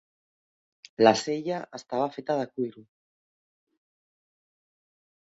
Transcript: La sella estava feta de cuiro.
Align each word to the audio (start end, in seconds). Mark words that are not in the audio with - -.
La 1.01 1.09
sella 1.23 1.59
estava 1.79 2.07
feta 2.15 2.37
de 2.39 2.47
cuiro. 2.53 2.83